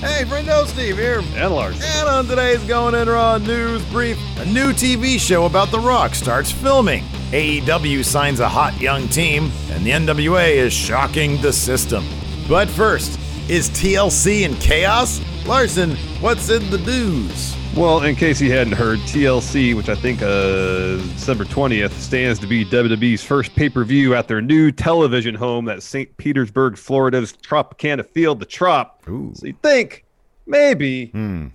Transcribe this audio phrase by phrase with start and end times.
[0.00, 1.18] Hey, friendo, Steve here.
[1.34, 1.78] And Lars.
[1.84, 6.14] And on today's Going In Raw News Brief, a new TV show about The Rock
[6.14, 7.04] starts filming.
[7.32, 12.02] AEW signs a hot young team, and the NWA is shocking the system.
[12.48, 15.20] But first, is TLC in chaos?
[15.44, 17.54] Larson, what's in the news?
[17.76, 22.46] Well, in case you hadn't heard, TLC, which I think uh, December 20th, stands to
[22.46, 26.14] be WWE's first pay per view at their new television home at St.
[26.16, 29.02] Petersburg, Florida's Tropicana Field, the Trop.
[29.08, 29.32] Ooh.
[29.34, 30.04] So you think
[30.46, 31.46] maybe Hmm.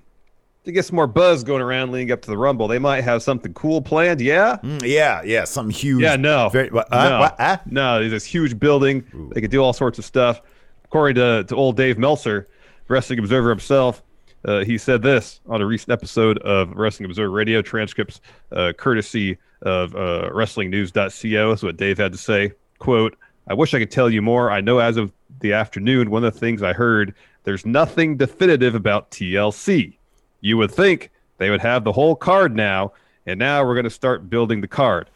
[0.63, 3.22] to get some more buzz going around leading up to the Rumble, they might have
[3.22, 4.22] something cool planned.
[4.22, 4.57] Yeah?
[4.63, 6.02] Mm, yeah, yeah, something huge.
[6.02, 6.47] Yeah, no.
[6.50, 7.19] Very, what, uh, no.
[7.19, 7.57] what, uh?
[7.66, 9.03] no, there's this huge building.
[9.33, 10.41] They could do all sorts of stuff.
[10.85, 12.47] According to, to old Dave Meltzer,
[12.88, 14.02] Wrestling Observer himself,
[14.45, 19.38] uh, he said this on a recent episode of Wrestling Observer Radio transcripts, uh, courtesy
[19.63, 21.49] of uh, WrestlingNews.co.
[21.49, 22.53] That's what Dave had to say.
[22.79, 24.51] Quote, I wish I could tell you more.
[24.51, 28.75] I know as of the afternoon, one of the things I heard, there's nothing definitive
[28.75, 29.97] about TLC.
[30.41, 32.93] You would think they would have the whole card now,
[33.25, 35.09] and now we're going to start building the card.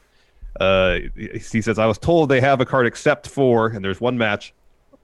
[0.59, 4.17] Uh, he says, I was told they have a card except for, and there's one
[4.17, 4.53] match,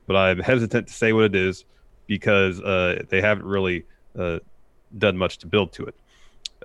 [0.07, 1.65] but I'm hesitant to say what it is
[2.07, 3.85] because uh, they haven't really
[4.17, 4.39] uh,
[4.97, 5.95] done much to build to it.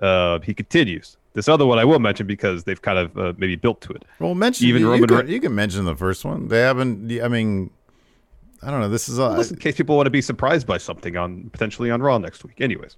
[0.01, 1.17] Uh, he continues.
[1.33, 4.03] This other one I will mention because they've kind of uh, maybe built to it.
[4.19, 6.49] Well, mention Even you, Roman you, Re- can, you can mention the first one.
[6.49, 7.21] They haven't.
[7.21, 7.69] I mean,
[8.61, 8.89] I don't know.
[8.89, 12.01] This is Just in case people want to be surprised by something on potentially on
[12.01, 12.59] Raw next week.
[12.59, 12.97] Anyways,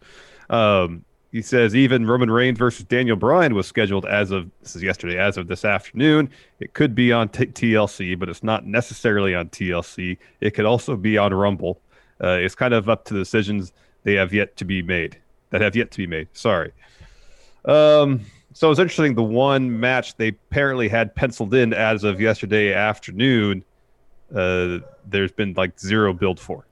[0.49, 4.83] um, he says even Roman Reigns versus Daniel Bryan was scheduled as of this is
[4.83, 6.29] yesterday, as of this afternoon.
[6.59, 10.17] It could be on t- TLC, but it's not necessarily on TLC.
[10.41, 11.79] It could also be on Rumble.
[12.23, 15.17] Uh, it's kind of up to the decisions they have yet to be made.
[15.49, 16.27] That have yet to be made.
[16.33, 16.71] Sorry.
[17.65, 18.21] Um,
[18.53, 19.15] so it's interesting.
[19.15, 23.63] The one match they apparently had penciled in as of yesterday afternoon,
[24.35, 26.65] uh, there's been like zero build for.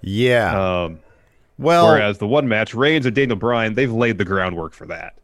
[0.00, 0.82] yeah.
[0.84, 1.00] Um,
[1.58, 5.14] well, whereas the one match, Reigns and Daniel Bryan, they've laid the groundwork for that.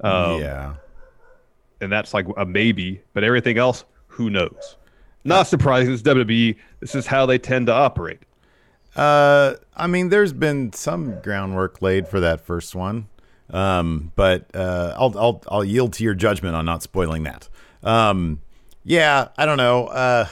[0.00, 0.74] Um, yeah.
[1.80, 4.76] And that's like a maybe, but everything else, who knows?
[5.24, 5.92] Not surprising.
[5.92, 6.56] It's WWE.
[6.80, 8.20] This is how they tend to operate.
[8.96, 13.08] Uh, I mean, there's been some groundwork laid for that first one,
[13.50, 17.48] um, but uh, I'll I'll I'll yield to your judgment on not spoiling that.
[17.82, 18.40] Um,
[18.84, 19.86] yeah, I don't know.
[19.86, 20.28] Uh,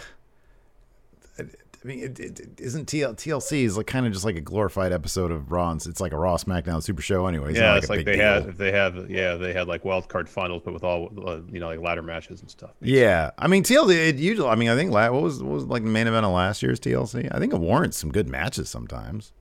[1.85, 4.93] I mean, it, it, isn't TL, TLC is like kind of just like a glorified
[4.93, 5.73] episode of Raw.
[5.73, 7.57] It's like a Raw SmackDown Super Show, anyways.
[7.57, 8.25] Yeah, it's a like big they deal.
[8.25, 11.41] had if they have yeah they had like wild card finals, but with all uh,
[11.51, 12.71] you know like ladder matches and stuff.
[12.81, 14.09] Yeah, I mean TLC.
[14.09, 16.33] It usually, I mean, I think what was what was like the main event of
[16.33, 17.29] last year's TLC.
[17.35, 19.33] I think it warrants some good matches sometimes.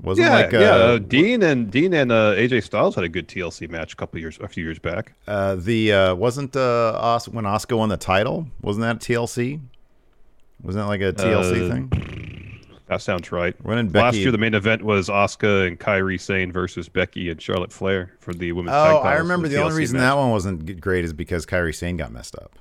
[0.00, 0.70] Wasn't Yeah, like uh, yeah.
[0.74, 4.20] Uh, Dean and Dean and uh, AJ Styles had a good TLC match a couple
[4.20, 5.14] years, a few years back.
[5.26, 8.46] uh, the uh, wasn't uh, Os- when Asuka won the title.
[8.62, 9.60] Wasn't that TLC?
[10.62, 12.58] Wasn't that like a TLC Uh, thing?
[12.86, 13.54] That sounds right.
[13.62, 17.40] When did Last year, the main event was Asuka and Kairi Sane versus Becky and
[17.40, 18.98] Charlotte Flair for the women's Oh.
[18.98, 20.04] I remember the only reason match.
[20.10, 22.58] that one wasn't great is because Kairi Sane got messed up.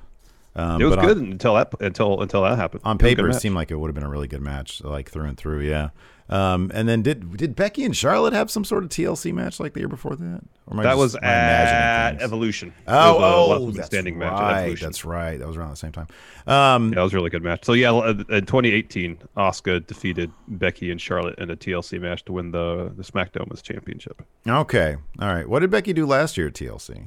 [0.57, 2.81] Um, It was good on, until that until until that happened.
[2.83, 3.27] on It was paper.
[3.27, 3.41] It match.
[3.41, 5.61] seemed like it would have been a really good match, like through and through.
[5.61, 5.89] Yeah.
[6.29, 9.71] Um, and then did did Becky and Charlotte have some sort of TLC match like
[9.73, 10.41] the year before that?
[10.65, 12.21] Or am I that just- was am I imagining at?
[12.21, 12.73] Evolution.
[12.87, 14.59] Oh, It was oh, that's standing match right.
[14.63, 14.87] Evolution.
[14.87, 15.37] That's right.
[15.39, 16.07] That was around the same time.
[16.47, 17.63] Um, Yeah, that was a really good match.
[17.63, 22.33] So yeah, uh, in 2018, Asuka defeated Becky and Charlotte in a TLC match to
[22.33, 24.21] win the the SmackDown Women's Championship.
[24.45, 24.97] Okay.
[25.21, 25.47] All right.
[25.47, 27.05] What did Becky do last year at TLC?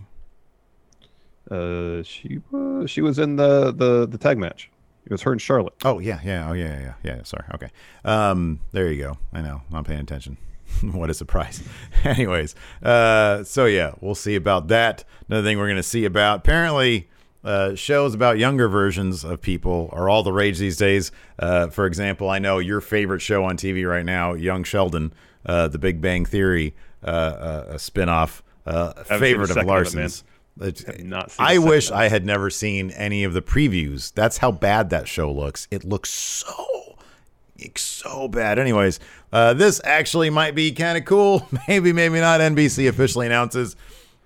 [1.50, 4.70] Uh, she was she was in the the the tag match.
[5.04, 5.74] It was her and Charlotte.
[5.84, 7.22] Oh yeah, yeah, oh yeah, yeah, yeah.
[7.22, 7.44] Sorry.
[7.54, 7.68] Okay.
[8.04, 9.18] Um, there you go.
[9.32, 9.62] I know.
[9.72, 10.36] I'm paying attention.
[10.92, 11.62] what a surprise.
[12.04, 15.04] Anyways, uh, so yeah, we'll see about that.
[15.28, 17.08] Another thing we're gonna see about apparently.
[17.42, 21.10] Uh, shows about younger versions of people are all the rage these days.
[21.38, 25.14] Uh, for example, I know your favorite show on TV right now, Young Sheldon,
[25.46, 29.86] uh, The Big Bang Theory, uh, uh, a spinoff, uh, favorite of second of
[30.60, 34.12] it, not I wish I had never seen any of the previews.
[34.12, 35.66] That's how bad that show looks.
[35.70, 36.96] It looks so,
[37.76, 38.58] so bad.
[38.58, 39.00] Anyways,
[39.32, 41.48] uh, this actually might be kind of cool.
[41.68, 42.40] Maybe, maybe not.
[42.40, 43.76] NBC officially announces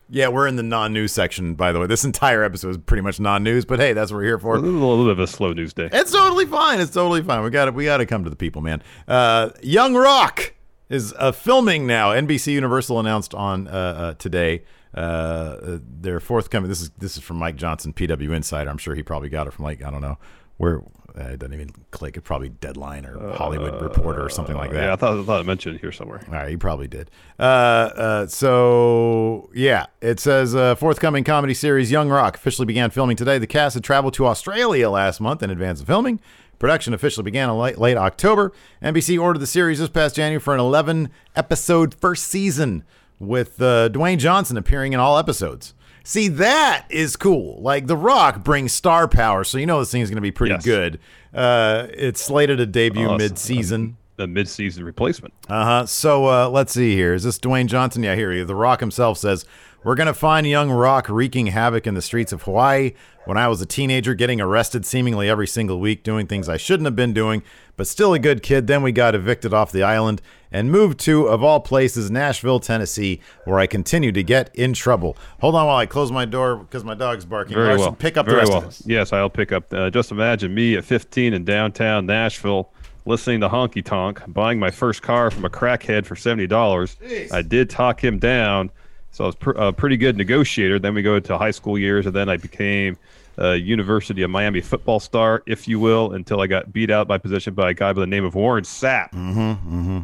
[0.09, 1.87] Yeah, we're in the non-news section, by the way.
[1.87, 4.57] This entire episode is pretty much non-news, but hey, that's what we're here for.
[4.57, 5.89] A little, a little bit of a slow news day.
[5.93, 6.81] It's totally fine.
[6.81, 7.43] It's totally fine.
[7.43, 8.83] We got to we got to come to the people, man.
[9.09, 10.53] Uh, Young Rock
[10.89, 12.11] is uh, filming now.
[12.11, 14.63] NBC Universal announced on uh, uh, today
[14.95, 16.69] uh, their forthcoming.
[16.69, 18.71] This is this is from Mike Johnson, PW Insider.
[18.71, 20.19] I'm sure he probably got it from like I don't know
[20.57, 20.83] where
[21.17, 22.17] uh, it doesn't even click.
[22.17, 24.85] It probably Deadline or Hollywood Reporter or something like that.
[24.85, 26.25] Yeah, I thought, I thought I mentioned it here somewhere.
[26.27, 27.11] All right, you probably did.
[27.39, 33.17] Uh, uh, so yeah, it says uh, forthcoming comedy series Young Rock officially began filming
[33.17, 33.39] today.
[33.39, 36.21] The cast had traveled to Australia last month in advance of filming.
[36.59, 38.53] Production officially began in late, late October.
[38.83, 42.85] NBC ordered the series this past January for an 11 episode first season
[43.27, 45.75] with uh, Dwayne Johnson appearing in all episodes.
[46.03, 47.61] See, that is cool.
[47.63, 50.31] Like The Rock brings star power, so you know this thing is going to be
[50.33, 50.65] pretty Yes.
[50.65, 50.99] good.
[51.33, 53.97] Uh, it's slated to debut Oh, mid season.
[54.17, 55.35] A mid-season replacement.
[55.49, 55.87] Uh huh.
[55.87, 57.15] So uh, let's see here.
[57.15, 58.05] Is this Dwayne Johnson?
[58.05, 58.47] Yeah, here he is.
[58.47, 59.45] The Rock himself says,
[59.85, 62.93] We're going to find young Rock wreaking havoc in the streets of Hawaii.
[63.27, 66.87] When I was a teenager, getting arrested seemingly every single week, doing things I shouldn't
[66.87, 67.43] have been doing,
[67.77, 68.67] but still a good kid.
[68.67, 73.21] Then we got evicted off the island and moved to, of all places, Nashville, Tennessee,
[73.45, 75.19] where I continue to get in trouble.
[75.41, 77.55] Hold on while I close my door because my dog's barking.
[77.55, 77.93] Very Larson, well.
[77.93, 78.63] Pick up the Very rest well.
[78.63, 78.83] of this.
[78.87, 79.73] Yes, I'll pick up.
[79.73, 82.71] Uh, just imagine me at 15 in downtown Nashville,
[83.05, 86.97] listening to Honky Tonk, buying my first car from a crackhead for seventy dollars.
[87.33, 88.71] I did talk him down,
[89.15, 90.81] so I was pr- a pretty good negotiator.
[90.81, 92.99] Then we go to high school years, and then I became
[93.39, 97.19] a University of Miami football star, if you will, until I got beat out by
[97.19, 99.13] position by a guy by the name of Warren Sapp.
[99.13, 99.99] Mm-hmm, mm-hmm.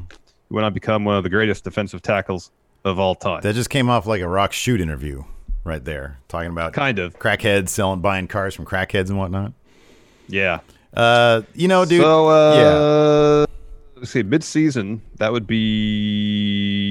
[0.49, 2.53] Who went on to become one of the greatest defensive tackles
[2.85, 3.41] of all time.
[3.43, 5.25] That just came off like a Rock shoot interview
[5.65, 9.53] right there, talking about kind of, crackheads selling, buying cars from crackheads and whatnot.
[10.29, 10.61] yeah.
[10.95, 12.01] Uh, you know, dude.
[12.01, 13.47] So, uh, yeah.
[13.97, 16.90] let's see, mid-season that would be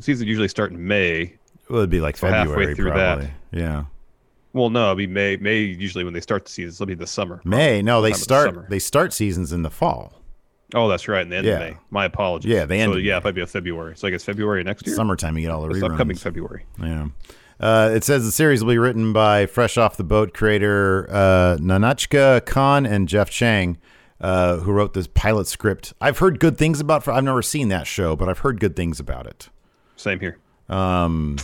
[0.00, 1.34] season usually start in May.
[1.68, 3.26] Well, it'd be like So halfway February, through probably.
[3.26, 3.58] that.
[3.58, 3.84] Yeah,
[4.52, 5.36] Well, no, it'll be May.
[5.36, 7.40] May usually when they start the season, it'll be the summer.
[7.44, 7.82] May.
[7.82, 8.68] No, they in the start.
[8.70, 10.14] They start seasons in the fall.
[10.74, 11.52] Oh, that's right, in the end Yeah.
[11.54, 11.76] of May.
[11.90, 12.50] My apologies.
[12.50, 13.94] Yeah, the end So of yeah, it might be a February.
[13.96, 14.96] So I guess February next year.
[14.96, 15.90] Summertime, you get all the It's reruns.
[15.92, 16.64] upcoming February.
[16.82, 17.08] Yeah.
[17.60, 21.56] Uh, it says the series will be written by Fresh Off the Boat creator uh,
[21.60, 23.78] Nahnatchka Khan and Jeff Chiang,
[24.20, 25.92] uh, who wrote this pilot script.
[26.00, 27.06] I've heard good things about.
[27.06, 29.48] I've never seen that show, but I've heard good things about it.
[29.96, 30.38] Same here.
[30.68, 31.36] Um,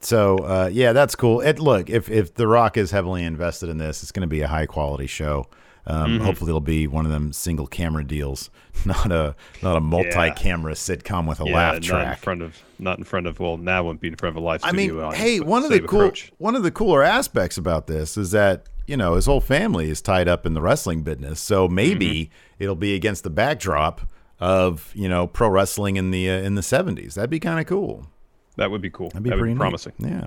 [0.00, 1.40] so uh, yeah, that's cool.
[1.40, 4.40] It look if if The Rock is heavily invested in this, it's going to be
[4.40, 5.46] a high quality show.
[5.86, 6.24] Um, Mm-hmm.
[6.24, 8.50] Hopefully, it'll be one of them single camera deals,
[8.84, 12.18] not a not a multi camera sitcom with a yeah, laugh not in track.
[12.18, 14.60] front of not in front of well now wouldn't be in front of a live
[14.62, 16.32] I mean, audience, hey, one of the cool approach.
[16.38, 20.00] one of the cooler aspects about this is that you know his whole family is
[20.02, 22.62] tied up in the wrestling business, so maybe Mm-hmm.
[22.62, 24.02] it'll be against the backdrop
[24.40, 27.14] of you know pro wrestling in the uh, in the seventies.
[27.14, 28.06] That'd be kind of cool.
[28.56, 29.08] That would be cool.
[29.10, 29.92] That'd be that would pretty be promising.
[29.98, 30.26] Yeah.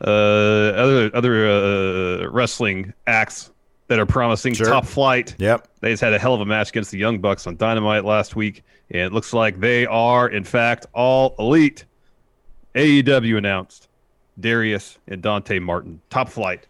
[0.00, 3.50] Uh, other other uh, wrestling acts
[3.88, 4.54] that are promising.
[4.54, 4.66] Sure.
[4.66, 5.34] Top Flight.
[5.38, 5.66] Yep.
[5.80, 8.36] They just had a hell of a match against the Young Bucks on Dynamite last
[8.36, 11.84] week, and it looks like they are, in fact, all elite.
[12.74, 13.88] AEW announced
[14.38, 16.66] Darius and Dante Martin, top flight,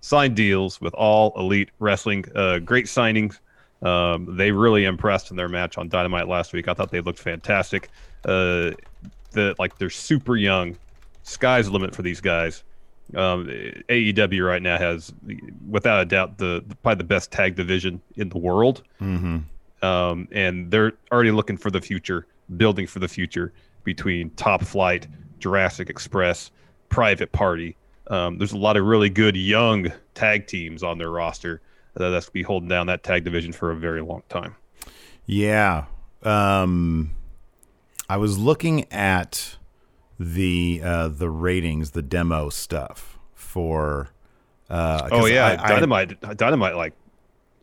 [0.00, 2.24] signed deals with all elite wrestling.
[2.34, 3.38] Uh, great signings.
[3.86, 6.68] Um, they really impressed in their match on Dynamite last week.
[6.68, 7.88] I thought they looked fantastic.
[8.24, 8.72] Uh,
[9.32, 10.76] the like they're super young.
[11.22, 12.62] Sky's the limit for these guys.
[13.14, 13.46] Um,
[13.88, 15.12] AEW right now has,
[15.68, 19.86] without a doubt, the probably the best tag division in the world Mm-hmm.
[19.86, 22.26] um, and they're already looking for the future,
[22.56, 23.52] building for the future
[23.84, 25.06] between Top Flight,
[25.38, 26.50] Jurassic Express,
[26.88, 27.76] Private Party.
[28.08, 31.60] Um, there's a lot of really good young tag teams on their roster
[31.98, 34.54] that's be holding down that tag division for a very long time.
[35.26, 35.86] Yeah.
[36.22, 37.10] Um,
[38.08, 39.56] I was looking at
[40.18, 44.10] the uh, the ratings, the demo stuff for.
[44.68, 46.92] Uh, Oh yeah, I- I- Dynamite, Dynamite like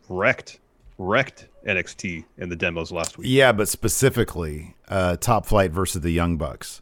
[0.08, 0.60] wrecked,
[0.98, 3.26] wrecked NXT in the demos last week.
[3.30, 6.80] Yeah, but specifically, uh, Top Flight versus the Young Bucks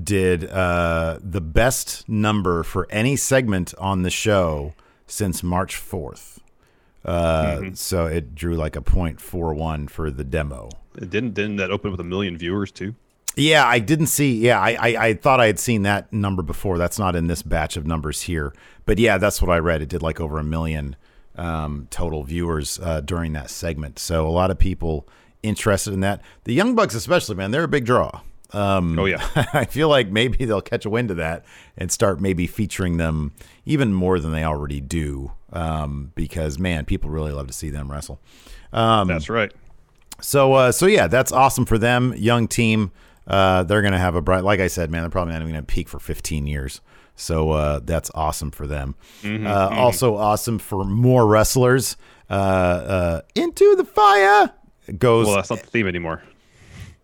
[0.00, 4.74] did uh, the best number for any segment on the show
[5.06, 6.38] since March 4th.
[7.08, 7.74] Uh, Mm-hmm.
[7.74, 10.68] So it drew like a .41 for the demo.
[10.96, 12.94] It didn't didn't that open with a million viewers too?
[13.36, 14.36] Yeah, I didn't see.
[14.36, 16.76] Yeah, I, I, I thought I had seen that number before.
[16.76, 18.52] That's not in this batch of numbers here.
[18.84, 19.80] But yeah, that's what I read.
[19.80, 20.96] It did like over a million
[21.36, 23.98] um, total viewers uh, during that segment.
[24.00, 25.06] So a lot of people
[25.42, 26.20] interested in that.
[26.44, 28.22] The Young Bucks, especially, man, they're a big draw.
[28.52, 29.22] Um, Oh, yeah.
[29.52, 31.44] I feel like maybe they'll catch a wind of that
[31.76, 33.32] and start maybe featuring them
[33.66, 35.32] even more than they already do.
[35.52, 38.20] Um, because man, people really love to see them wrestle.
[38.72, 39.52] Um, That's right.
[40.20, 42.90] so uh, so yeah, that's awesome for them, young team.
[43.26, 44.44] uh, they're going to have a bright.
[44.44, 46.80] Like I said, man, they're probably not even going to peak for 15 years.
[47.16, 48.94] So uh, that's awesome for them.
[49.22, 51.96] Mm-hmm, uh, Also awesome for more wrestlers.
[52.30, 54.52] Uh, uh, Into the fire
[54.98, 55.26] goes.
[55.26, 56.22] Well, that's not the theme anymore.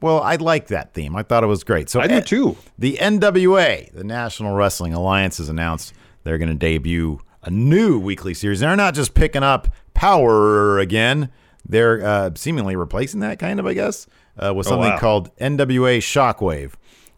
[0.01, 1.17] Well, I like that theme.
[1.17, 1.89] I thought it was great.
[1.89, 2.57] So I do eh, too.
[2.79, 8.35] The NWA, the National Wrestling Alliance, has announced they're going to debut a new weekly
[8.35, 8.61] series.
[8.61, 11.31] They're not just picking up Power again.
[11.67, 14.07] They're uh, seemingly replacing that, kind of, I guess,
[14.39, 14.99] uh, with Oh, something wow.
[14.99, 16.73] called NWA Shockwave.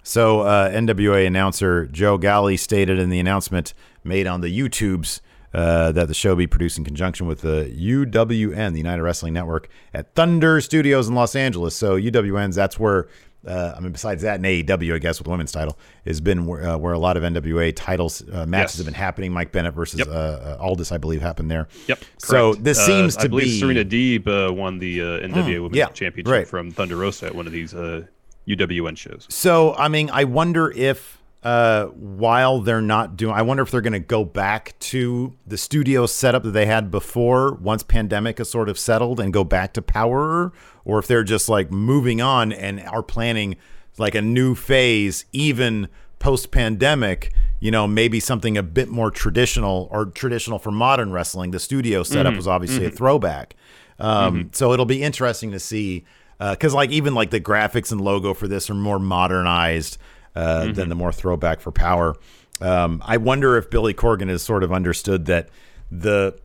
[0.04, 5.20] So, uh, NWA announcer Joe Galli stated in the announcement made on the YouTubes
[5.56, 9.68] uh, that the show be produced in conjunction with the UWN, the United Wrestling Network,
[9.94, 11.74] at Thunder Studios in Los Angeles.
[11.74, 13.08] So, UWN's that's where.
[13.46, 16.46] Uh, I mean, besides that, and AEW, I guess with the women's title, has been
[16.46, 18.76] where, uh, where a lot of NWA titles uh, matches Yes.
[18.78, 19.32] have been happening.
[19.32, 20.08] Mike Bennett versus Yep.
[20.10, 21.68] uh, Aldis, I believe, happened there.
[21.86, 22.00] Yep.
[22.18, 25.76] So this seems I to believe be Serena Deeb uh, won the uh, NWA Women's
[25.76, 26.48] yeah, Championship right.
[26.48, 28.06] from Thunder Rosa at one of these uh,
[28.48, 29.26] UWN shows.
[29.30, 33.80] So, I mean, I wonder if uh, while they're not doing, I wonder if they're
[33.80, 38.50] going to go back to the studio setup that they had before once pandemic is
[38.50, 40.52] sort of settled and go back to Power,
[40.84, 43.54] or if they're just like moving on and are planning
[43.96, 45.86] like a new phase, even
[46.18, 47.32] post pandemic.
[47.60, 51.52] You know, maybe something a bit more traditional or traditional for modern wrestling.
[51.52, 53.54] The studio setup was obviously a throwback.
[54.00, 56.04] Um, So it'll be interesting to see
[56.38, 59.96] because like even like the graphics and logo for this are more modernized
[60.36, 62.14] uh, than the more throwback for Power.
[62.60, 65.48] Um, I wonder if Billy Corgan has sort of understood that
[65.90, 66.38] the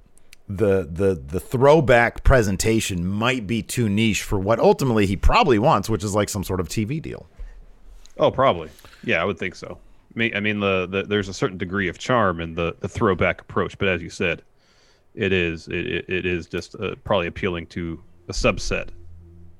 [0.48, 5.90] the the the throwback presentation might be too niche for what ultimately he probably wants,
[5.90, 7.28] which is like some sort of TV deal.
[8.18, 8.70] Oh, probably.
[9.04, 9.78] Yeah, I would think so.
[10.18, 13.78] I mean, the, the there's a certain degree of charm in the, the throwback approach,
[13.78, 14.42] but as you said,
[15.16, 18.90] it is it, it, it is just uh, probably appealing to a subset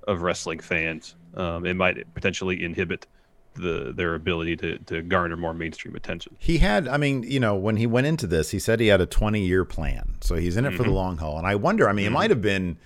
[0.08, 1.16] of wrestling fans.
[1.36, 3.08] Um, it might potentially inhibit
[3.56, 6.36] the their ability to, to garner more mainstream attention.
[6.40, 9.02] He had, I mean, you know, when he went into this, he said he had
[9.02, 10.16] a 20 year plan.
[10.22, 10.94] So he's in it for the mm-hmm.
[10.94, 11.38] long haul.
[11.38, 12.14] And I wonder, I mean, it mm-hmm.
[12.16, 12.78] might have been,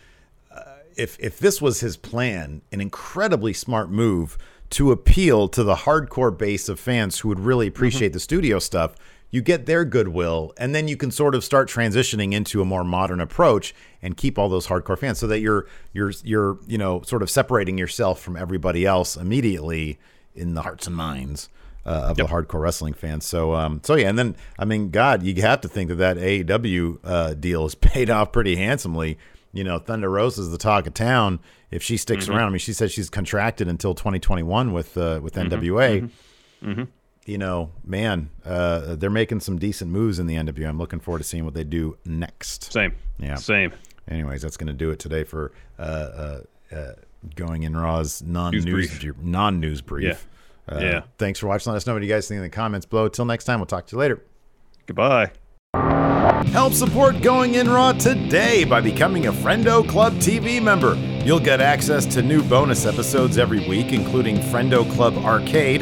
[0.51, 0.61] uh,
[0.97, 4.37] if, if this was his plan, an incredibly smart move
[4.71, 7.75] to appeal to the hardcore base of fans who would really mm-hmm.
[7.75, 8.95] appreciate the studio stuff.
[9.31, 12.85] You get their goodwill, and then you can sort of start transitioning into a more
[12.85, 17.01] modern approach and keep all those hardcore fans, so that you're you're you're you know
[17.01, 19.99] sort of separating yourself from everybody else immediately
[20.35, 21.49] in the hearts and minds
[21.85, 23.25] uh, of the hardcore wrestling fans.
[23.25, 26.17] So, um, so yeah, and then I mean, God, you have to think that that
[26.17, 29.17] AEW uh, deal has paid off pretty handsomely.
[29.53, 31.39] You know, Thunder Rosa is the talk of town.
[31.71, 35.35] If she sticks around, I mean, she said she's contracted until 2021 with uh, with
[35.35, 36.09] NWA.
[37.25, 40.67] You know, man, uh, they're making some decent moves in the NWA.
[40.69, 42.71] I'm looking forward to seeing what they do next.
[42.71, 42.93] Same.
[43.17, 43.35] Yeah.
[43.35, 43.73] Same.
[44.07, 46.91] Anyways, that's going to do it today for uh, uh, uh,
[47.35, 49.01] going in Raw's non-news brief.
[49.01, 49.15] brief.
[49.21, 50.27] non-news brief.
[50.69, 50.75] Yeah.
[50.75, 51.01] Uh, Yeah.
[51.17, 51.71] Thanks for watching.
[51.71, 53.07] Let us know what you guys think in the comments below.
[53.07, 54.21] Till next time, we'll talk to you later.
[54.85, 55.31] Goodbye.
[56.51, 60.95] Help support Going In Raw today by becoming a Friendo Club TV member.
[61.25, 65.81] You'll get access to new bonus episodes every week, including Friendo Club Arcade,